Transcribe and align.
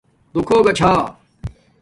دُو 0.33 0.39
کھݸگا 0.47 0.73
چھا 0.77 0.91